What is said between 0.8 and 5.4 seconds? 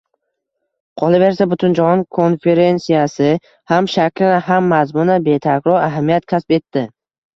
Qolaversa, Butunjahon konferensiyasi ham shaklan, ham mazmunan